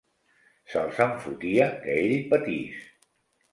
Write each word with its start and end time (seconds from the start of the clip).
Se'ls 0.71 1.01
en 1.05 1.13
fotia, 1.27 1.69
que 1.85 1.99
ell 2.07 2.17
patís! 2.35 2.83